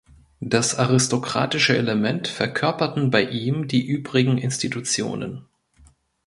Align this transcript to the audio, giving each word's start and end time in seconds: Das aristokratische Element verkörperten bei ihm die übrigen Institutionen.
Das 0.39 0.73
aristokratische 0.73 1.77
Element 1.77 2.27
verkörperten 2.27 3.11
bei 3.11 3.21
ihm 3.23 3.67
die 3.67 3.85
übrigen 3.85 4.39
Institutionen. 4.39 5.45